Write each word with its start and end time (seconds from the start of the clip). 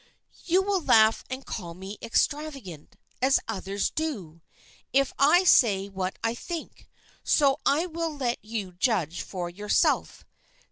"You 0.45 0.63
will 0.63 0.81
laugh 0.81 1.23
and 1.29 1.45
call 1.45 1.75
me 1.75 1.99
extravagant, 2.01 2.95
as 3.21 3.39
others 3.47 3.91
do, 3.91 4.41
if 4.91 5.13
I 5.19 5.43
say 5.43 5.89
what 5.89 6.17
I 6.23 6.33
think; 6.33 6.89
so 7.23 7.59
I 7.67 7.85
will 7.85 8.17
let 8.17 8.43
you 8.43 8.71
judge 8.73 9.21
for 9.21 9.47
yourself. 9.47 10.25